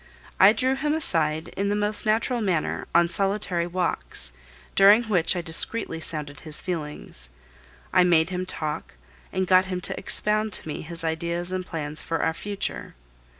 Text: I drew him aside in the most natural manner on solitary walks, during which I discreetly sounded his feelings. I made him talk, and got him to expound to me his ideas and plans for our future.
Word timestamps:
I 0.39 0.51
drew 0.51 0.73
him 0.73 0.95
aside 0.95 1.49
in 1.49 1.69
the 1.69 1.75
most 1.75 2.07
natural 2.07 2.41
manner 2.41 2.87
on 2.95 3.07
solitary 3.07 3.67
walks, 3.67 4.33
during 4.73 5.03
which 5.03 5.35
I 5.35 5.41
discreetly 5.41 5.99
sounded 5.99 6.39
his 6.39 6.59
feelings. 6.59 7.29
I 7.93 8.03
made 8.03 8.31
him 8.31 8.43
talk, 8.47 8.95
and 9.31 9.45
got 9.45 9.65
him 9.65 9.79
to 9.81 9.99
expound 9.99 10.53
to 10.53 10.67
me 10.67 10.81
his 10.81 11.03
ideas 11.03 11.51
and 11.51 11.63
plans 11.63 12.01
for 12.01 12.23
our 12.23 12.33
future. 12.33 12.95